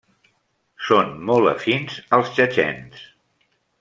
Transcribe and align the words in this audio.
Són 0.87 1.11
molt 1.29 1.49
afins 1.51 1.99
als 2.19 2.33
txetxens. 2.39 3.05